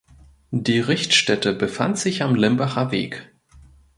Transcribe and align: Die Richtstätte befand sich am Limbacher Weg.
Die 0.49 0.79
Richtstätte 0.79 1.53
befand 1.53 1.99
sich 1.99 2.23
am 2.23 2.33
Limbacher 2.33 2.89
Weg. 2.91 3.31